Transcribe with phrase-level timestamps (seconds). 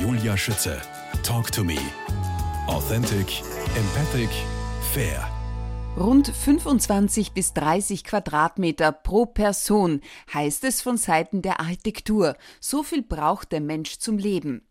[0.00, 0.80] Julia Schütze.
[1.24, 1.76] Talk to me.
[2.68, 3.42] Authentic,
[3.76, 4.30] empathic,
[4.92, 5.28] fair.
[5.96, 10.00] Rund 25 bis 30 Quadratmeter pro Person
[10.32, 12.36] heißt es von Seiten der Architektur.
[12.60, 14.68] So viel braucht der Mensch zum Leben.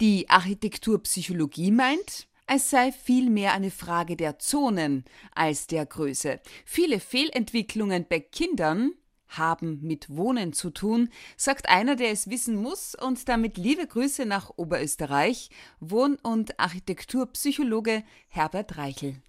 [0.00, 5.04] Die Architekturpsychologie meint, es sei vielmehr eine Frage der Zonen
[5.36, 6.40] als der Größe.
[6.64, 8.90] Viele Fehlentwicklungen bei Kindern
[9.38, 14.26] haben mit Wohnen zu tun, sagt einer, der es wissen muss und damit liebe Grüße
[14.26, 19.22] nach Oberösterreich, Wohn- und Architekturpsychologe Herbert Reichel.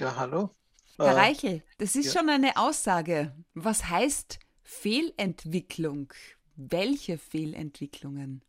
[0.00, 0.50] Ja, hallo.
[0.96, 2.20] Herr äh, Reichel, das ist ja.
[2.20, 3.34] schon eine Aussage.
[3.54, 6.12] Was heißt Fehlentwicklung?
[6.56, 8.42] Welche Fehlentwicklungen?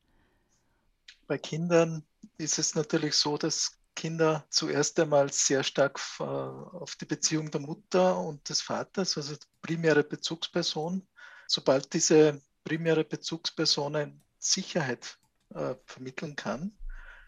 [1.28, 2.04] Bei Kindern
[2.38, 7.62] ist es natürlich so, dass Kinder zuerst einmal sehr stark äh, auf die Beziehung der
[7.62, 11.06] Mutter und des Vaters, also primäre Bezugsperson,
[11.48, 15.18] sobald diese primäre Bezugsperson Sicherheit
[15.50, 16.78] äh, vermitteln kann,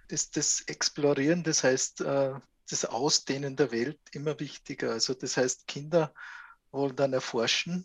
[0.09, 2.35] ist das Explorieren, das heißt äh,
[2.69, 4.91] das Ausdehnen der Welt immer wichtiger.
[4.91, 6.13] Also das heißt, Kinder
[6.69, 7.83] wollen dann erforschen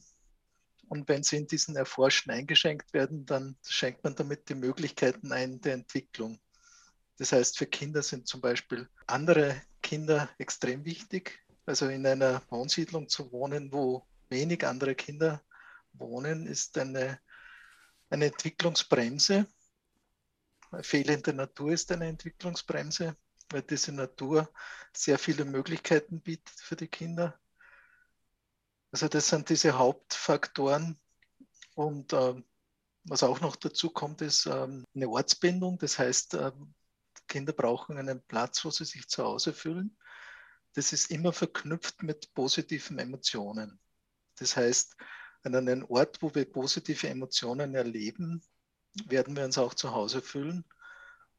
[0.89, 5.61] und wenn sie in diesen Erforschen eingeschränkt werden, dann schenkt man damit die Möglichkeiten ein
[5.63, 6.39] der Entwicklung.
[7.19, 11.41] Das heißt, für Kinder sind zum Beispiel andere Kinder extrem wichtig.
[11.67, 15.42] Also in einer Wohnsiedlung zu wohnen, wo wenig andere Kinder
[15.92, 17.20] wohnen, ist eine,
[18.11, 19.47] eine Entwicklungsbremse.
[20.83, 23.17] Fehlende Natur ist eine Entwicklungsbremse,
[23.51, 24.51] weil diese Natur
[24.92, 27.39] sehr viele Möglichkeiten bietet für die Kinder.
[28.91, 30.98] Also das sind diese Hauptfaktoren.
[31.75, 32.42] Und äh,
[33.05, 35.79] was auch noch dazu kommt, ist ähm, eine Ortsbindung.
[35.79, 36.53] Das heißt, äh,
[37.27, 39.97] Kinder brauchen einen Platz, wo sie sich zu Hause fühlen.
[40.75, 43.78] Das ist immer verknüpft mit positiven Emotionen.
[44.36, 44.97] Das heißt,
[45.42, 48.42] an einem Ort, wo wir positive Emotionen erleben,
[49.06, 50.64] werden wir uns auch zu Hause fühlen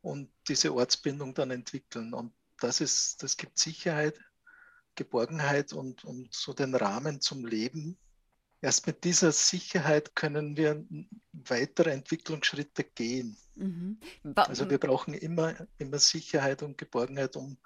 [0.02, 2.14] und diese Ortsbindung dann entwickeln.
[2.14, 4.20] Und das, ist, das gibt Sicherheit,
[4.96, 7.98] Geborgenheit und, und so den Rahmen zum Leben.
[8.62, 10.84] Erst mit dieser Sicherheit können wir
[11.34, 13.38] weitere Entwicklungsschritte gehen.
[13.56, 14.00] Mhm.
[14.36, 17.58] Also wir brauchen immer, immer Sicherheit und Geborgenheit, um,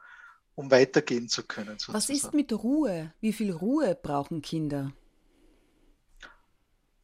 [0.56, 1.80] um weitergehen zu können.
[1.80, 1.94] Sozusagen.
[1.98, 3.14] Was ist mit Ruhe?
[3.22, 4.92] Wie viel Ruhe brauchen Kinder?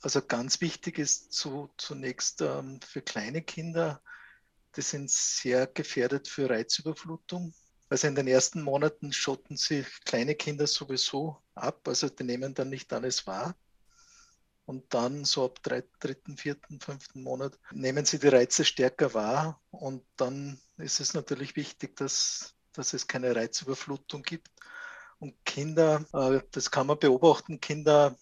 [0.01, 4.01] Also ganz wichtig ist zu, zunächst ähm, für kleine Kinder,
[4.75, 7.53] die sind sehr gefährdet für Reizüberflutung.
[7.89, 12.69] Also in den ersten Monaten schotten sich kleine Kinder sowieso ab, also die nehmen dann
[12.69, 13.55] nicht alles wahr.
[14.65, 19.61] Und dann so ab dritten, vierten, fünften Monat nehmen sie die Reize stärker wahr.
[19.69, 24.49] Und dann ist es natürlich wichtig, dass, dass es keine Reizüberflutung gibt.
[25.19, 28.17] Und Kinder, äh, das kann man beobachten, Kinder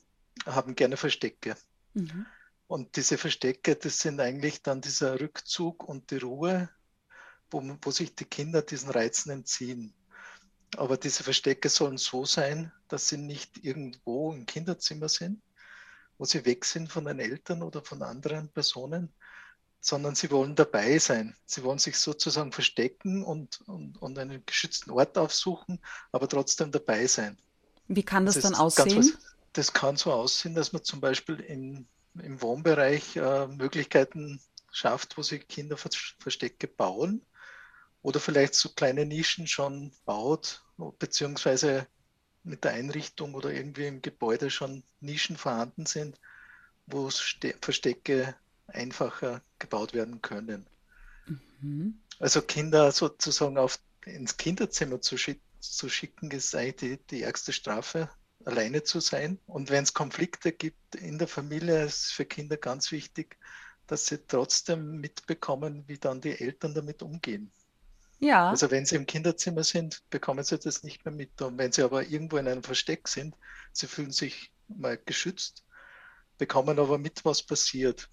[0.45, 1.55] haben gerne Verstecke.
[1.93, 2.25] Mhm.
[2.67, 6.69] Und diese Verstecke, das sind eigentlich dann dieser Rückzug und die Ruhe,
[7.51, 9.93] wo, wo sich die Kinder diesen Reizen entziehen.
[10.75, 15.41] Aber diese Verstecke sollen so sein, dass sie nicht irgendwo im Kinderzimmer sind,
[16.23, 19.13] wo sie weg sind von den Eltern oder von anderen Personen,
[19.81, 21.35] sondern sie wollen dabei sein.
[21.45, 25.81] Sie wollen sich sozusagen verstecken und, und, und einen geschützten Ort aufsuchen,
[26.13, 27.37] aber trotzdem dabei sein.
[27.89, 28.99] Wie kann das, das dann aussehen?
[28.99, 34.39] Was, das kann so aussehen, dass man zum Beispiel in, im Wohnbereich äh, Möglichkeiten
[34.71, 37.21] schafft, wo sich Kinder Verstecke bauen
[38.01, 40.63] oder vielleicht so kleine Nischen schon baut,
[40.99, 41.85] beziehungsweise
[42.43, 46.19] mit der Einrichtung oder irgendwie im Gebäude schon Nischen vorhanden sind,
[46.85, 48.35] wo Verstecke
[48.67, 50.67] einfacher gebaut werden können.
[51.61, 51.99] Mhm.
[52.19, 57.53] Also Kinder sozusagen auf, ins Kinderzimmer zu, schick, zu schicken, ist eigentlich die, die ärgste
[57.53, 58.09] Strafe,
[58.45, 59.39] alleine zu sein.
[59.45, 63.37] Und wenn es Konflikte gibt in der Familie, ist es für Kinder ganz wichtig,
[63.87, 67.51] dass sie trotzdem mitbekommen, wie dann die Eltern damit umgehen.
[68.23, 68.49] Ja.
[68.49, 71.41] Also wenn sie im Kinderzimmer sind, bekommen sie das nicht mehr mit.
[71.41, 73.35] Und wenn sie aber irgendwo in einem Versteck sind,
[73.73, 75.65] sie fühlen sich mal geschützt,
[76.37, 78.09] bekommen aber mit, was passiert.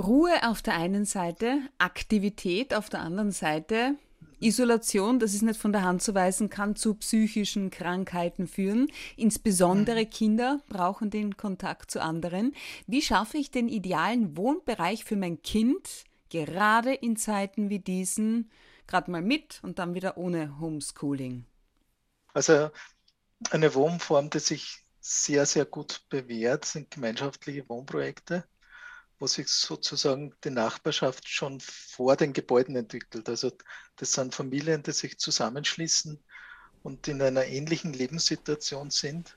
[0.00, 3.96] Ruhe auf der einen Seite, Aktivität auf der anderen Seite,
[4.40, 8.88] Isolation, das ist nicht von der Hand zu weisen, kann zu psychischen Krankheiten führen.
[9.16, 10.10] Insbesondere mhm.
[10.10, 12.52] Kinder brauchen den Kontakt zu anderen.
[12.86, 18.50] Wie schaffe ich den idealen Wohnbereich für mein Kind, gerade in Zeiten wie diesen,
[18.86, 21.44] gerade mal mit und dann wieder ohne Homeschooling?
[22.34, 22.70] Also
[23.50, 28.44] eine Wohnform, die sich sehr, sehr gut bewährt, sind gemeinschaftliche Wohnprojekte,
[29.18, 33.28] wo sich sozusagen die Nachbarschaft schon vor den Gebäuden entwickelt.
[33.28, 33.52] Also
[33.96, 36.22] das sind Familien, die sich zusammenschließen
[36.82, 39.36] und in einer ähnlichen Lebenssituation sind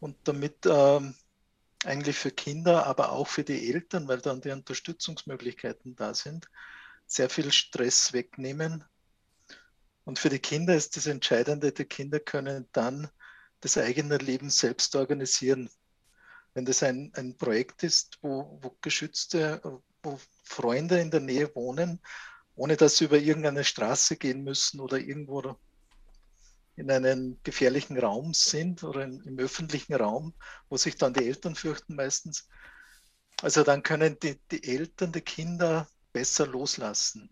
[0.00, 1.14] und damit ähm,
[1.84, 6.48] eigentlich für Kinder, aber auch für die Eltern, weil dann die Unterstützungsmöglichkeiten da sind,
[7.12, 8.84] sehr viel Stress wegnehmen.
[10.04, 13.08] Und für die Kinder ist das Entscheidende, die Kinder können dann
[13.60, 15.70] das eigene Leben selbst organisieren.
[16.54, 19.60] Wenn das ein, ein Projekt ist, wo, wo geschützte,
[20.02, 22.00] wo Freunde in der Nähe wohnen,
[22.56, 25.56] ohne dass sie über irgendeine Straße gehen müssen oder irgendwo
[26.76, 30.34] in einem gefährlichen Raum sind oder in, im öffentlichen Raum,
[30.68, 32.48] wo sich dann die Eltern fürchten meistens.
[33.40, 37.30] Also dann können die, die Eltern die Kinder besser loslassen.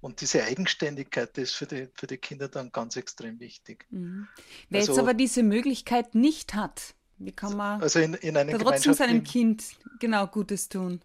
[0.00, 3.86] Und diese Eigenständigkeit ist für die, für die Kinder dann ganz extrem wichtig.
[3.90, 4.28] Mhm.
[4.68, 8.92] Wer also, jetzt aber diese Möglichkeit nicht hat, wie kann man also in, in trotzdem
[8.92, 9.64] seinem Kind
[9.98, 11.00] genau Gutes tun?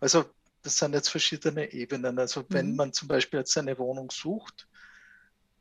[0.00, 0.24] Also
[0.62, 2.18] das sind jetzt verschiedene Ebenen.
[2.18, 2.76] Also wenn mhm.
[2.76, 4.66] man zum Beispiel jetzt eine Wohnung sucht,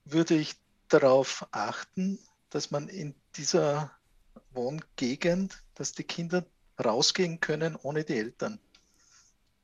[0.06, 0.56] würde ich
[0.88, 2.18] darauf achten,
[2.50, 3.92] dass man in dieser
[4.54, 6.46] Wohngegend, dass die Kinder
[6.84, 8.60] rausgehen können ohne die Eltern.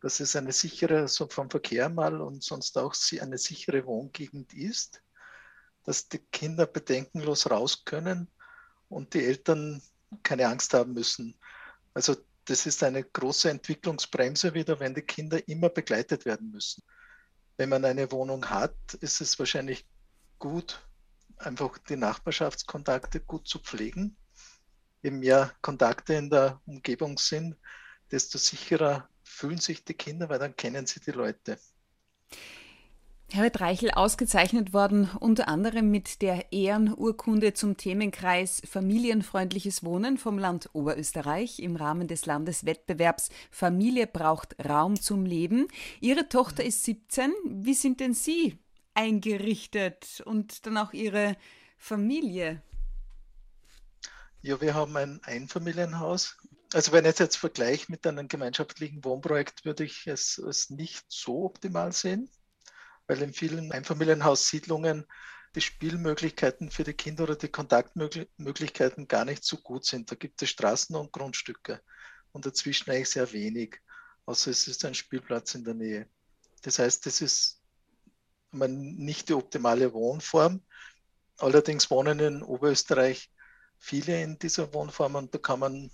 [0.06, 5.02] Dass es eine sichere, so vom Verkehr mal und sonst auch eine sichere Wohngegend ist,
[5.84, 8.30] dass die Kinder bedenkenlos raus können
[8.88, 9.82] und die Eltern
[10.22, 11.36] keine Angst haben müssen.
[11.96, 16.84] Also das ist eine große Entwicklungsbremse wieder, wenn die Kinder immer begleitet werden müssen.
[17.58, 19.88] Wenn man eine Wohnung hat, ist es wahrscheinlich
[20.38, 20.88] gut,
[21.38, 24.16] einfach die Nachbarschaftskontakte gut zu pflegen.
[25.02, 27.58] Je mehr Kontakte in der Umgebung sind,
[28.12, 31.58] desto sicherer fühlen sich die Kinder, weil dann kennen sie die Leute.
[33.32, 40.70] Herbert Reichel ausgezeichnet worden, unter anderem mit der Ehrenurkunde zum Themenkreis Familienfreundliches Wohnen vom Land
[40.74, 45.68] Oberösterreich im Rahmen des Landeswettbewerbs Familie braucht Raum zum Leben.
[46.00, 47.34] Ihre Tochter ist 17.
[47.46, 48.60] Wie sind denn Sie
[48.94, 51.36] eingerichtet und dann auch Ihre
[51.78, 52.62] Familie?
[54.44, 56.38] Ja, wir haben ein Einfamilienhaus.
[56.74, 61.06] Also wenn ich es jetzt vergleiche mit einem gemeinschaftlichen Wohnprojekt, würde ich es als nicht
[61.08, 62.30] so optimal sehen,
[63.08, 65.06] weil in vielen Einfamilienhaussiedlungen
[65.56, 70.12] die Spielmöglichkeiten für die Kinder oder die Kontaktmöglichkeiten gar nicht so gut sind.
[70.12, 71.82] Da gibt es Straßen und Grundstücke
[72.34, 73.80] und dazwischen eigentlich sehr wenig,
[74.26, 76.10] außer es ist ein Spielplatz in der Nähe.
[76.64, 77.62] Das heißt, das ist
[78.52, 80.62] nicht die optimale Wohnform.
[81.38, 83.32] Allerdings wohnen in Oberösterreich
[83.78, 85.92] viele in dieser Wohnform und da kann man,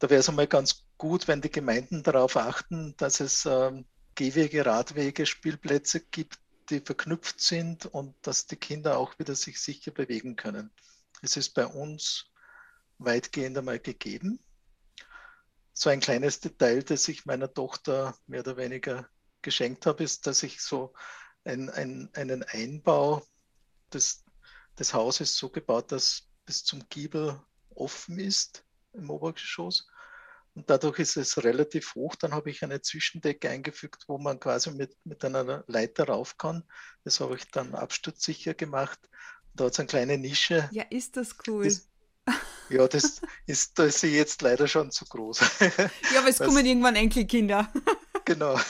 [0.00, 4.64] da wäre es einmal ganz gut, wenn die Gemeinden darauf achten, dass es ähm, Gehwege,
[4.64, 6.38] Radwege, Spielplätze gibt,
[6.70, 10.70] die verknüpft sind und dass die Kinder auch wieder sich sicher bewegen können.
[11.20, 12.30] Es ist bei uns
[12.96, 14.40] weitgehend einmal gegeben.
[15.74, 19.06] So ein kleines Detail, das ich meiner Tochter mehr oder weniger
[19.42, 20.94] geschenkt habe, ist, dass ich so
[21.44, 23.22] ein, ein, einen Einbau
[23.92, 24.24] des,
[24.78, 27.38] des Hauses so gebaut, dass bis zum Giebel
[27.74, 29.88] offen ist im Obergeschoss.
[30.54, 32.16] Und dadurch ist es relativ hoch.
[32.16, 36.64] Dann habe ich eine Zwischendecke eingefügt, wo man quasi mit, mit einer Leiter rauf kann.
[37.04, 38.98] Das habe ich dann absturzsicher gemacht.
[39.54, 40.68] Da hat es eine kleine Nische.
[40.72, 41.64] Ja, ist das cool.
[41.64, 41.88] Das,
[42.68, 45.40] ja, das ist, da ist sie jetzt leider schon zu groß.
[46.12, 47.72] Ja, aber es das, kommen irgendwann Enkelkinder.
[48.26, 48.60] Genau.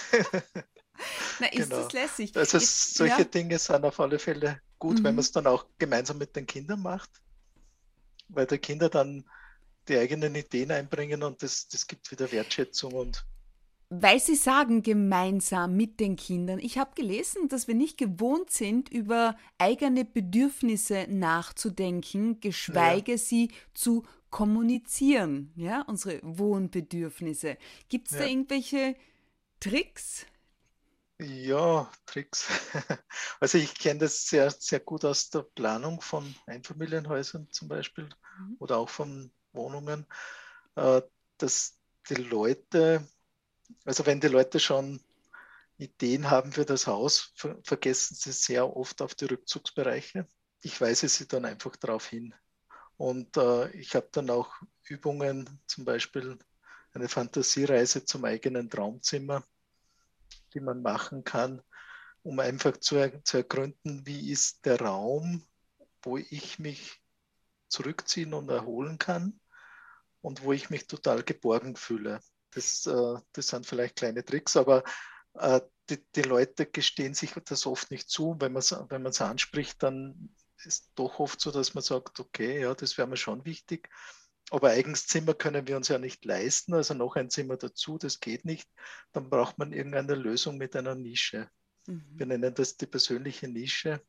[1.38, 1.82] Na, ist genau.
[1.82, 2.34] das lässig?
[2.34, 3.24] Also ist, solche ja.
[3.24, 5.04] Dinge sind auf alle Fälle gut, mhm.
[5.04, 7.10] wenn man es dann auch gemeinsam mit den Kindern macht,
[8.28, 9.24] weil die Kinder dann
[9.88, 13.24] die eigenen Ideen einbringen und das, das gibt wieder Wertschätzung und
[13.92, 16.60] weil Sie sagen, gemeinsam mit den Kindern.
[16.60, 23.18] Ich habe gelesen, dass wir nicht gewohnt sind, über eigene Bedürfnisse nachzudenken, geschweige ja.
[23.18, 27.58] sie zu kommunizieren, ja, unsere Wohnbedürfnisse.
[27.88, 28.20] Gibt es ja.
[28.20, 28.94] da irgendwelche
[29.58, 30.24] Tricks?
[31.18, 32.48] Ja, Tricks.
[33.40, 38.56] Also ich kenne das sehr, sehr gut aus der Planung von Einfamilienhäusern zum Beispiel mhm.
[38.58, 40.06] oder auch von Wohnungen,
[40.76, 41.02] äh,
[41.38, 41.78] dass
[42.08, 43.06] die Leute,
[43.84, 45.00] also wenn die Leute schon
[45.78, 47.32] Ideen haben für das Haus,
[47.64, 50.26] vergessen sie sehr oft auf die Rückzugsbereiche.
[50.62, 52.34] Ich weise sie dann einfach darauf hin.
[52.96, 54.52] Und äh, ich habe dann auch
[54.84, 56.38] Übungen, zum Beispiel
[56.92, 59.42] eine Fantasiereise zum eigenen Traumzimmer
[60.54, 61.62] die man machen kann,
[62.22, 65.44] um einfach zu, zu ergründen, wie ist der Raum,
[66.02, 67.00] wo ich mich
[67.70, 69.40] zurückziehen und erholen kann
[70.20, 72.20] und wo ich mich total geborgen fühle.
[72.50, 74.84] Das, äh, das sind vielleicht kleine Tricks, aber
[75.34, 78.36] äh, die, die, Leute gestehen sich das oft nicht zu.
[78.38, 80.34] Wenn man es wenn anspricht, dann
[80.64, 83.88] ist doch oft so, dass man sagt, okay, ja, das wäre mir schon wichtig.
[84.50, 88.18] Aber eigens Zimmer können wir uns ja nicht leisten, also noch ein Zimmer dazu, das
[88.18, 88.68] geht nicht.
[89.12, 91.48] Dann braucht man irgendeine Lösung mit einer Nische.
[91.86, 92.04] Mhm.
[92.14, 94.02] Wir nennen das die persönliche Nische,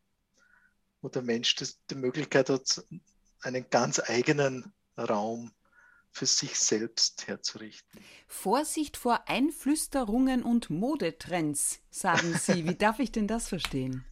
[1.02, 2.84] wo der Mensch das, die Möglichkeit hat,
[3.42, 5.52] einen ganz eigenen Raum
[6.12, 8.02] für sich selbst herzurichten.
[8.28, 12.66] Vorsicht vor Einflüsterungen und Modetrends, sagen Sie.
[12.66, 14.06] Wie darf ich denn das verstehen?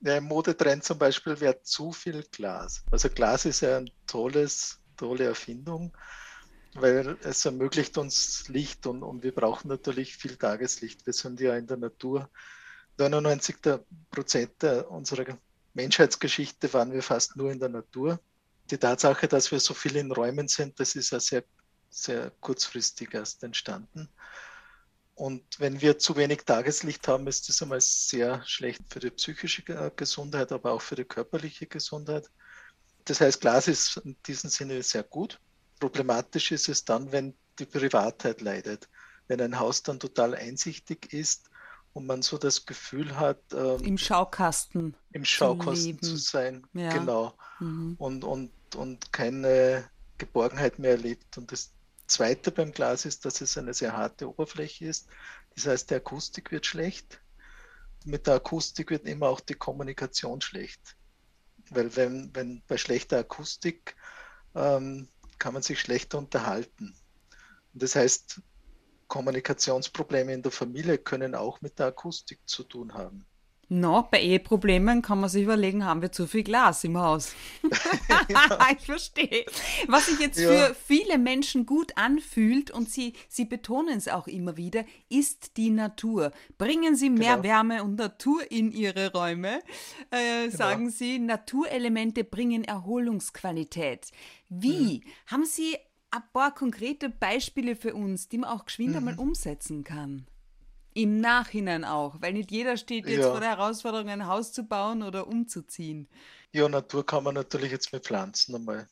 [0.00, 2.84] Ja, Modetrend zum Beispiel wäre zu viel Glas.
[2.90, 5.92] Also Glas ist ja ein tolles, tolle Erfindung,
[6.74, 11.04] weil es ermöglicht uns Licht und, und wir brauchen natürlich viel Tageslicht.
[11.04, 12.30] Wir sind ja in der Natur.
[12.98, 13.56] 99
[14.10, 15.36] Prozent unserer
[15.74, 18.20] Menschheitsgeschichte waren wir fast nur in der Natur
[18.70, 21.44] die Tatsache, dass wir so viel in Räumen sind, das ist ja sehr,
[21.90, 24.08] sehr kurzfristig erst entstanden.
[25.14, 29.64] Und wenn wir zu wenig Tageslicht haben, ist das einmal sehr schlecht für die psychische
[29.96, 32.30] Gesundheit, aber auch für die körperliche Gesundheit.
[33.04, 35.40] Das heißt, Glas ist in diesem Sinne sehr gut.
[35.80, 38.88] Problematisch ist es dann, wenn die Privatheit leidet.
[39.26, 41.50] Wenn ein Haus dann total einsichtig ist
[41.94, 46.64] und man so das Gefühl hat, ähm, im Schaukasten, im Schaukasten zu, sein.
[46.74, 46.90] Ja.
[46.90, 47.34] Genau.
[47.58, 47.96] Mhm.
[47.98, 51.38] Und, und und keine Geborgenheit mehr erlebt.
[51.38, 51.72] Und das
[52.06, 55.08] Zweite beim Glas ist, dass es eine sehr harte Oberfläche ist.
[55.54, 57.20] Das heißt, die Akustik wird schlecht.
[58.04, 60.96] Mit der Akustik wird immer auch die Kommunikation schlecht.
[61.70, 63.96] Weil wenn, wenn bei schlechter Akustik
[64.54, 65.08] ähm,
[65.38, 66.94] kann man sich schlechter unterhalten.
[67.74, 68.40] Und das heißt,
[69.06, 73.26] Kommunikationsprobleme in der Familie können auch mit der Akustik zu tun haben.
[73.70, 77.34] No, bei Eheproblemen kann man sich überlegen, haben wir zu viel Glas im Haus?
[78.72, 79.44] ich verstehe.
[79.88, 80.48] Was sich jetzt ja.
[80.48, 85.68] für viele Menschen gut anfühlt, und sie, sie betonen es auch immer wieder, ist die
[85.68, 86.32] Natur.
[86.56, 87.42] Bringen Sie mehr genau.
[87.42, 89.60] Wärme und Natur in Ihre Räume,
[90.10, 90.56] äh, genau.
[90.56, 91.18] sagen Sie.
[91.18, 94.12] Naturelemente bringen Erholungsqualität.
[94.48, 95.02] Wie?
[95.04, 95.10] Mhm.
[95.26, 95.76] Haben Sie
[96.10, 98.96] ein paar konkrete Beispiele für uns, die man auch geschwind mhm.
[98.96, 100.26] einmal umsetzen kann?
[100.98, 103.30] Im Nachhinein auch, weil nicht jeder steht jetzt ja.
[103.30, 106.08] vor der Herausforderung, ein Haus zu bauen oder umzuziehen.
[106.50, 108.88] Ja, Natur kann man natürlich jetzt mit Pflanzen einmal.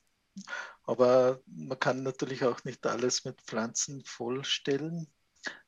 [0.84, 5.08] Aber man kann natürlich auch nicht alles mit Pflanzen vollstellen.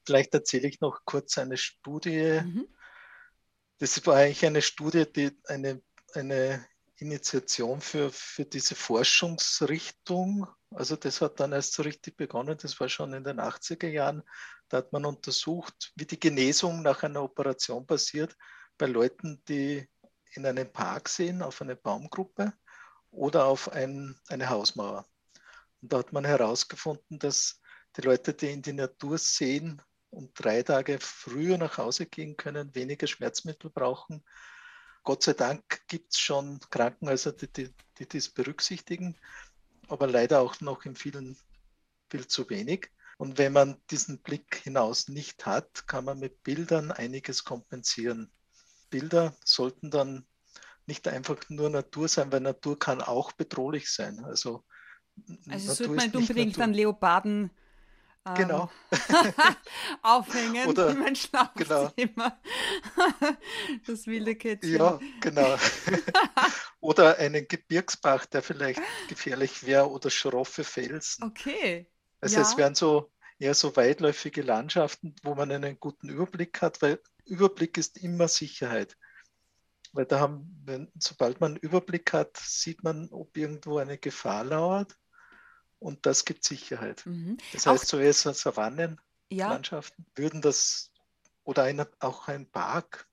[0.06, 2.40] Vielleicht erzähle ich noch kurz eine Studie.
[2.44, 2.68] Mhm.
[3.78, 5.82] Das war eigentlich eine Studie, die eine,
[6.14, 6.64] eine
[6.98, 10.46] Initiation für, für diese Forschungsrichtung.
[10.70, 14.22] Also das hat dann erst so richtig begonnen, das war schon in den 80er Jahren.
[14.68, 18.36] Da hat man untersucht, wie die Genesung nach einer Operation passiert
[18.76, 19.88] bei Leuten, die
[20.34, 22.52] in einem Park sehen, auf eine Baumgruppe
[23.10, 25.06] oder auf ein, eine Hausmauer.
[25.80, 27.60] Und da hat man herausgefunden, dass
[27.96, 32.74] die Leute, die in die Natur sehen und drei Tage früher nach Hause gehen können,
[32.74, 34.24] weniger Schmerzmittel brauchen.
[35.02, 39.18] Gott sei Dank gibt es schon Krankenhäuser, die, die, die dies berücksichtigen,
[39.88, 41.36] aber leider auch noch in vielen
[42.10, 42.90] viel zu wenig.
[43.18, 48.30] Und wenn man diesen Blick hinaus nicht hat, kann man mit Bildern einiges kompensieren.
[48.90, 50.26] Bilder sollten dann
[50.86, 54.24] nicht einfach nur Natur sein, weil Natur kann auch bedrohlich sein.
[54.24, 54.64] Also,
[55.48, 56.62] also sollte man nicht unbedingt Natur.
[56.62, 57.50] dann Leoparden
[58.34, 58.70] genau.
[60.02, 60.68] aufhängen.
[60.68, 61.92] Oder, mein Schlafzimmer.
[61.96, 62.30] Genau.
[63.86, 64.76] das wilde Kätzchen.
[64.76, 65.56] Ja, genau.
[66.80, 71.24] oder einen Gebirgsbach, der vielleicht gefährlich wäre, oder schroffe Felsen.
[71.24, 71.90] Okay.
[72.20, 72.42] Also ja.
[72.42, 77.78] es wären so eher so weitläufige Landschaften, wo man einen guten Überblick hat, weil Überblick
[77.78, 78.96] ist immer Sicherheit.
[79.92, 84.44] Weil da haben, wenn, sobald man einen Überblick hat, sieht man, ob irgendwo eine Gefahr
[84.44, 84.96] lauert
[85.78, 87.04] und das gibt Sicherheit.
[87.06, 87.38] Mhm.
[87.52, 90.22] Das heißt, so ist Savannenlandschaften ja.
[90.22, 90.90] würden das
[91.44, 93.08] oder eine, auch ein Park.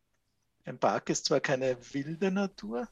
[0.66, 2.88] Ein Park ist zwar keine wilde Natur,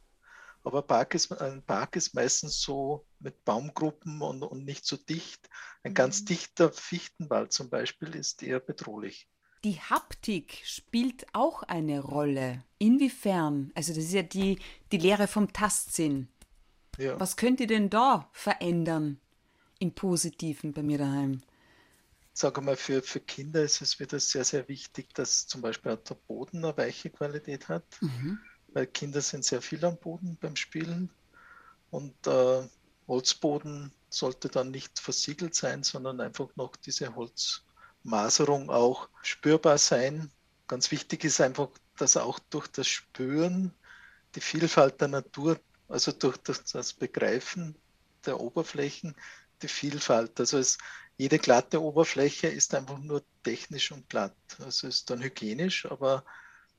[0.64, 5.50] aber Park ist, ein Park ist meistens so mit Baumgruppen und, und nicht so dicht.
[5.84, 6.26] Ein ganz mhm.
[6.26, 9.28] dichter Fichtenwald zum Beispiel ist eher bedrohlich.
[9.64, 12.64] Die Haptik spielt auch eine Rolle.
[12.80, 13.72] Inwiefern?
[13.76, 14.60] Also das ist ja die,
[14.92, 16.28] die Lehre vom Tastsinn.
[16.98, 17.20] Ja.
[17.20, 19.20] Was könnt ihr denn da verändern
[19.84, 21.42] im Positiven bei mir daheim?
[22.34, 26.16] Sag mal, für, für Kinder ist es wieder sehr, sehr wichtig, dass zum Beispiel der
[26.16, 27.86] Boden eine weiche Qualität hat.
[28.02, 28.40] Mhm
[28.74, 31.10] weil Kinder sind sehr viel am Boden beim Spielen
[31.92, 32.68] und äh,
[33.08, 40.32] Holzboden sollte dann nicht versiegelt sein, sondern einfach noch diese Holzmaserung auch spürbar sein.
[40.68, 43.74] Ganz wichtig ist einfach, dass auch durch das Spüren
[44.36, 47.76] die Vielfalt der Natur, also durch das, das Begreifen
[48.26, 49.16] der Oberflächen,
[49.64, 50.40] die Vielfalt.
[50.40, 50.78] Also es,
[51.18, 54.36] jede glatte Oberfläche ist einfach nur technisch und glatt.
[54.60, 56.24] Also ist dann hygienisch, aber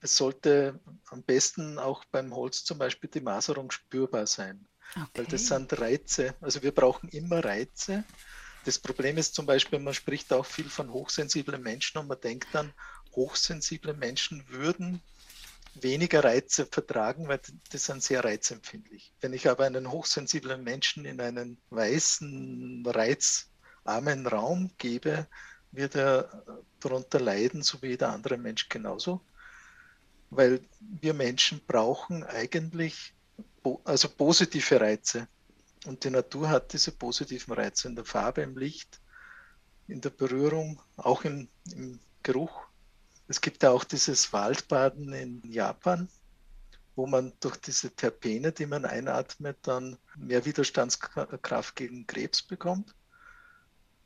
[0.00, 0.78] es sollte
[1.10, 4.66] am besten auch beim Holz zum Beispiel die Maserung spürbar sein.
[4.94, 5.08] Okay.
[5.14, 6.34] Weil das sind Reize.
[6.40, 8.04] Also wir brauchen immer Reize.
[8.64, 12.48] Das Problem ist zum Beispiel, man spricht auch viel von hochsensiblen Menschen und man denkt
[12.52, 12.72] dann,
[13.14, 15.02] hochsensible Menschen würden
[15.82, 17.40] weniger Reize vertragen, weil
[17.72, 19.12] die sind sehr reizempfindlich.
[19.20, 23.50] Wenn ich aber einen hochsensiblen Menschen in einen weißen Reiz
[23.84, 25.26] armen Raum gebe,
[25.72, 26.44] wird er
[26.80, 29.20] darunter leiden, so wie jeder andere Mensch genauso.
[30.30, 30.60] Weil
[31.00, 33.14] wir Menschen brauchen eigentlich
[33.84, 35.28] also positive Reize.
[35.86, 39.00] Und die Natur hat diese positiven Reize in der Farbe, im Licht,
[39.88, 42.66] in der Berührung, auch im, im Geruch.
[43.28, 46.08] Es gibt ja auch dieses Waldbaden in Japan,
[46.96, 52.94] wo man durch diese Terpene, die man einatmet, dann mehr Widerstandskraft gegen Krebs bekommt.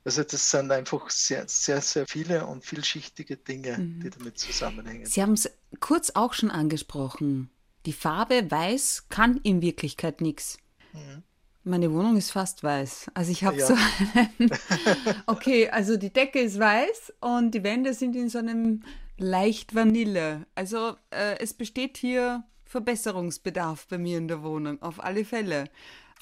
[0.05, 4.01] Also das sind einfach sehr, sehr, sehr viele und vielschichtige Dinge, mhm.
[4.01, 5.05] die damit zusammenhängen.
[5.05, 7.51] Sie haben es kurz auch schon angesprochen.
[7.85, 10.59] Die Farbe weiß kann in Wirklichkeit nichts.
[10.93, 11.23] Mhm.
[11.65, 13.11] Meine Wohnung ist fast weiß.
[13.13, 13.67] Also ich habe ja.
[13.67, 13.75] so
[14.15, 14.51] einen.
[15.27, 18.83] Okay, also die Decke ist weiß und die Wände sind in so einem
[19.19, 20.47] leicht Vanille.
[20.55, 25.71] Also äh, es besteht hier Verbesserungsbedarf bei mir in der Wohnung, auf alle Fälle.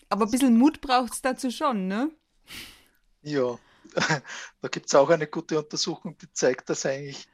[0.09, 2.11] Aber ein bisschen Mut braucht es dazu schon, ne?
[3.23, 3.59] Ja,
[4.61, 7.29] da gibt es auch eine gute Untersuchung, die zeigt, dass eigentlich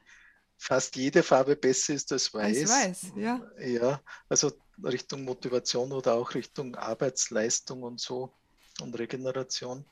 [0.57, 2.71] fast jede Farbe besser ist als weiß.
[2.71, 3.41] Als weiß, ja.
[3.59, 4.51] Ja, also
[4.83, 8.33] Richtung Motivation oder auch Richtung Arbeitsleistung und so
[8.81, 9.85] und Regeneration.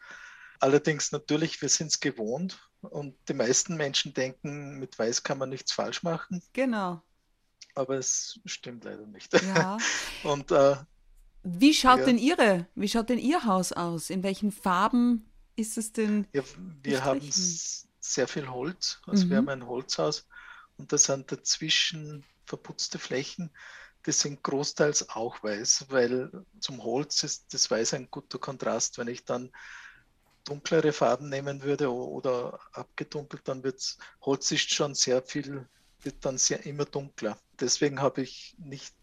[0.62, 5.50] Allerdings natürlich, wir sind es gewohnt und die meisten Menschen denken, mit Weiß kann man
[5.50, 6.42] nichts falsch machen.
[6.54, 7.02] Genau.
[7.74, 9.34] Aber es stimmt leider nicht.
[9.34, 9.78] Ja.
[10.24, 10.76] und äh,
[11.44, 12.06] wie schaut ja.
[12.06, 14.10] denn Ihre, wie schaut denn Ihr Haus aus?
[14.12, 15.26] In welchen Farben
[15.56, 16.28] ist es denn?
[16.34, 16.44] Ja,
[16.84, 17.22] wir haben
[18.00, 19.00] sehr viel Holz.
[19.08, 19.30] Also mhm.
[19.30, 20.28] wir haben ein Holzhaus
[20.78, 23.50] und da sind dazwischen verputzte Flächen.
[24.06, 29.00] Die sind großteils auch weiß, weil zum Holz ist das Weiß ein guter Kontrast.
[29.00, 29.52] Wenn ich dann
[30.46, 35.68] dunklere Farben nehmen würde oder abgedunkelt, dann wird Holz ist schon sehr viel,
[36.02, 37.38] wird dann sehr immer dunkler.
[37.60, 38.94] Deswegen habe ich nicht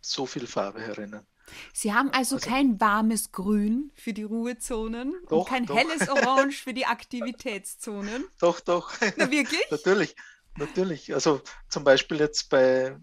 [0.00, 1.26] so viel Farbe herinnen.
[1.72, 5.76] Sie haben also, also, kein warmes Grün für die Ruhezonen doch, und kein doch.
[5.76, 8.24] helles Orange für die Aktivitätszonen?
[8.40, 8.92] Doch, doch.
[9.16, 9.62] Na wirklich?
[9.70, 10.16] natürlich,
[10.56, 11.14] natürlich.
[11.14, 12.96] Also zum Beispiel jetzt bei,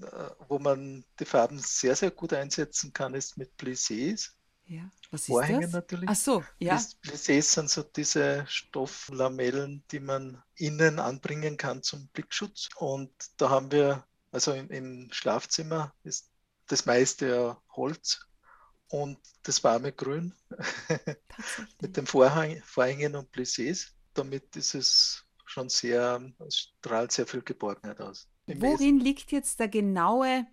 [0.00, 4.32] äh, wo man die Farben sehr, sehr gut einsetzen kann, ist mit Plissés.
[4.68, 5.72] Ja, was ist Vorhänge das?
[5.72, 6.08] natürlich.
[6.08, 6.76] Ach so, ja.
[7.02, 12.68] Plissés sind so diese Stofflamellen, die man innen anbringen kann zum Blickschutz.
[12.76, 16.30] Und da haben wir, also im, im Schlafzimmer ist
[16.66, 18.26] das meiste ja Holz
[18.88, 20.34] und das warme Grün
[21.80, 23.92] mit den Vorhang, Vorhängen und Plissés.
[24.14, 28.28] Damit ist es schon sehr, strahlt sehr viel Geborgenheit aus.
[28.46, 30.46] Worin liegt jetzt der genaue,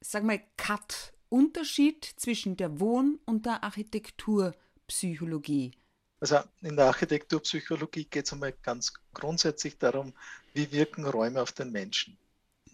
[0.00, 5.72] sag mal, Cut, Unterschied zwischen der Wohn- und der Architekturpsychologie?
[6.20, 10.12] Also in der Architekturpsychologie geht es einmal ganz grundsätzlich darum,
[10.52, 12.18] wie wirken Räume auf den Menschen.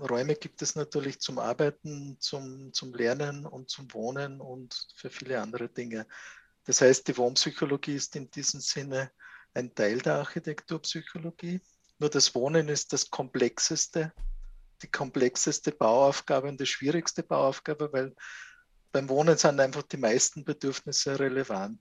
[0.01, 5.41] Räume gibt es natürlich zum Arbeiten, zum, zum Lernen und zum Wohnen und für viele
[5.41, 6.07] andere Dinge.
[6.65, 9.11] Das heißt, die Wohnpsychologie ist in diesem Sinne
[9.55, 11.61] ein Teil der Architekturpsychologie.
[11.99, 14.13] Nur das Wohnen ist das komplexeste,
[14.83, 18.15] die komplexeste Bauaufgabe und die schwierigste Bauaufgabe, weil
[18.93, 21.81] beim Wohnen sind einfach die meisten Bedürfnisse relevant.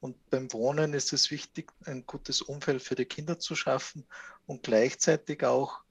[0.00, 4.06] Und beim Wohnen ist es wichtig, ein gutes Umfeld für die Kinder zu schaffen
[4.46, 5.82] und gleichzeitig auch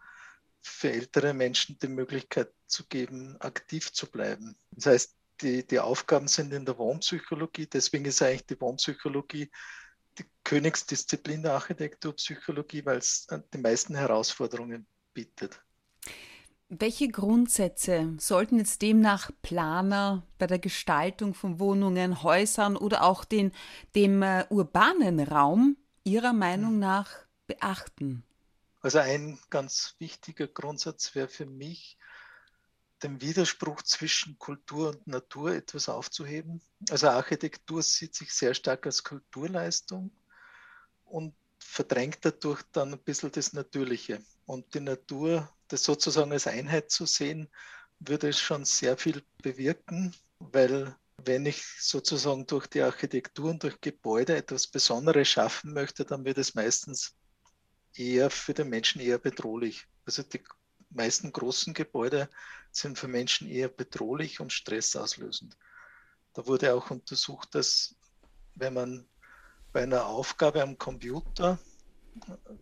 [0.61, 4.55] für ältere Menschen die Möglichkeit zu geben, aktiv zu bleiben.
[4.71, 9.49] Das heißt, die, die Aufgaben sind in der Wohnpsychologie, deswegen ist eigentlich die Wohnpsychologie
[10.17, 15.59] die Königsdisziplin der Architekturpsychologie, weil es die meisten Herausforderungen bietet.
[16.79, 23.51] Welche Grundsätze sollten jetzt demnach Planer bei der Gestaltung von Wohnungen, Häusern oder auch den,
[23.95, 27.11] dem äh, urbanen Raum Ihrer Meinung nach
[27.45, 28.23] beachten?
[28.81, 31.99] Also ein ganz wichtiger Grundsatz wäre für mich,
[33.03, 36.59] den Widerspruch zwischen Kultur und Natur etwas aufzuheben.
[36.89, 40.09] Also Architektur sieht sich sehr stark als Kulturleistung
[41.05, 44.23] und verdrängt dadurch dann ein bisschen das Natürliche.
[44.45, 47.49] Und die Natur, das sozusagen als Einheit zu sehen,
[47.99, 54.35] würde schon sehr viel bewirken, weil wenn ich sozusagen durch die Architektur und durch Gebäude
[54.35, 57.15] etwas Besonderes schaffen möchte, dann wird es meistens
[57.95, 59.87] eher für den Menschen eher bedrohlich.
[60.05, 60.43] Also die
[60.91, 62.29] meisten großen Gebäude
[62.71, 65.57] sind für Menschen eher bedrohlich und stressauslösend.
[66.33, 67.95] Da wurde auch untersucht, dass
[68.53, 69.07] wenn man
[69.71, 71.57] bei einer Aufgabe am Computer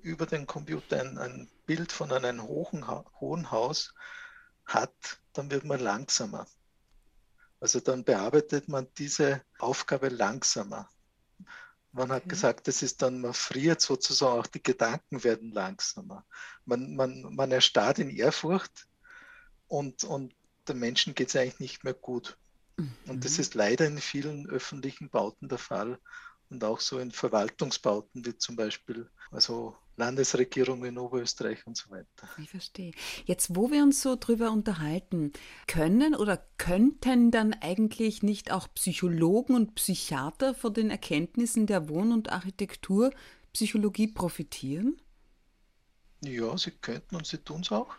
[0.01, 2.85] über den Computer ein, ein Bild von einem hohen,
[3.19, 3.93] hohen Haus
[4.65, 6.47] hat, dann wird man langsamer.
[7.59, 10.89] Also dann bearbeitet man diese Aufgabe langsamer.
[11.91, 12.29] Man hat okay.
[12.29, 16.25] gesagt, das ist dann, man friert sozusagen, auch die Gedanken werden langsamer.
[16.65, 18.87] Man, man, man erstarrt in Ehrfurcht
[19.67, 20.33] und, und
[20.67, 22.37] den Menschen geht es eigentlich nicht mehr gut.
[22.77, 22.95] Mhm.
[23.07, 25.99] Und das ist leider in vielen öffentlichen Bauten der Fall.
[26.51, 32.27] Und auch so in Verwaltungsbauten wie zum Beispiel also Landesregierung in Oberösterreich und so weiter.
[32.37, 32.91] Ich verstehe.
[33.25, 35.31] Jetzt, wo wir uns so drüber unterhalten,
[35.67, 42.11] können oder könnten dann eigentlich nicht auch Psychologen und Psychiater von den Erkenntnissen der Wohn-
[42.11, 44.99] und Architekturpsychologie profitieren?
[46.23, 47.95] Ja, sie könnten und sie tun es auch.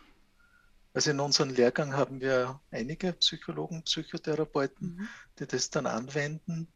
[0.93, 5.07] Also in unserem Lehrgang haben wir einige Psychologen, Psychotherapeuten, mhm.
[5.39, 6.67] die das dann anwenden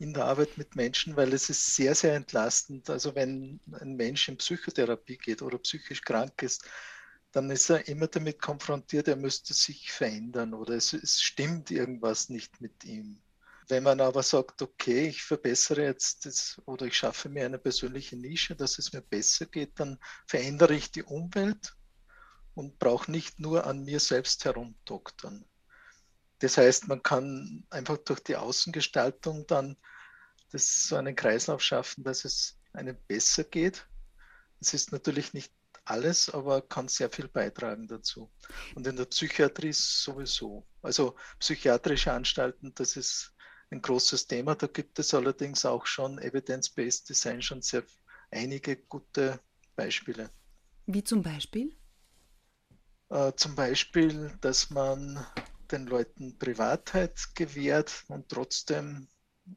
[0.00, 2.88] in der Arbeit mit Menschen, weil es ist sehr, sehr entlastend.
[2.88, 6.64] Also wenn ein Mensch in Psychotherapie geht oder psychisch krank ist,
[7.32, 12.30] dann ist er immer damit konfrontiert, er müsste sich verändern oder es, es stimmt irgendwas
[12.30, 13.22] nicht mit ihm.
[13.68, 18.16] Wenn man aber sagt, okay, ich verbessere jetzt das oder ich schaffe mir eine persönliche
[18.16, 21.76] Nische, dass es mir besser geht, dann verändere ich die Umwelt
[22.54, 25.44] und brauche nicht nur an mir selbst herumdoktern.
[26.40, 29.76] Das heißt, man kann einfach durch die Außengestaltung dann
[30.50, 33.86] das, so einen Kreislauf schaffen, dass es einem besser geht.
[34.60, 35.52] Es ist natürlich nicht
[35.84, 38.30] alles, aber kann sehr viel beitragen dazu.
[38.74, 40.66] Und in der Psychiatrie sowieso.
[40.82, 43.34] Also psychiatrische Anstalten, das ist
[43.70, 44.54] ein großes Thema.
[44.54, 47.82] Da gibt es allerdings auch schon Evidence-Based Design, schon sehr
[48.30, 49.40] einige gute
[49.76, 50.30] Beispiele.
[50.86, 51.76] Wie zum Beispiel?
[53.10, 55.24] Äh, zum Beispiel, dass man
[55.72, 59.08] den Leuten Privatheit gewährt und trotzdem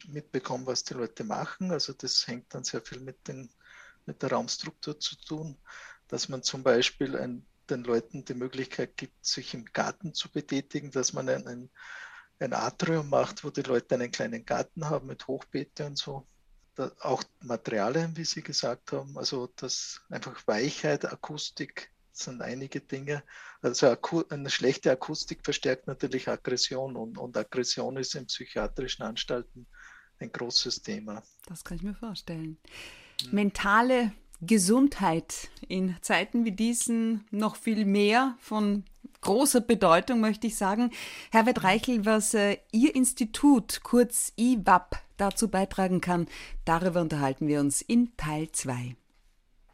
[0.08, 1.72] mitbekommen, was die Leute machen.
[1.72, 3.50] Also das hängt dann sehr viel mit, den,
[4.06, 5.58] mit der Raumstruktur zu tun,
[6.08, 10.92] dass man zum Beispiel ein, den Leuten die Möglichkeit gibt, sich im Garten zu betätigen,
[10.92, 11.70] dass man ein,
[12.40, 16.28] ein, Atrium macht, wo die Leute einen kleinen Garten haben mit Hochbeete und so.
[16.76, 23.24] Da, auch Materialien, wie Sie gesagt haben, also das einfach Weichheit, Akustik, sind einige Dinge.
[23.62, 23.96] Also
[24.30, 29.66] eine schlechte Akustik verstärkt natürlich Aggression und, und Aggression ist in psychiatrischen Anstalten
[30.20, 31.24] ein großes Thema.
[31.48, 32.58] Das kann ich mir vorstellen.
[33.26, 33.32] Mhm.
[33.32, 38.84] Mentale Gesundheit in Zeiten wie diesen noch viel mehr von
[39.22, 40.92] großer Bedeutung, möchte ich sagen.
[41.32, 46.28] Herbert Reichel, was äh, Ihr Institut, kurz IWAP, dazu beitragen kann,
[46.66, 48.96] darüber unterhalten wir uns in Teil 2.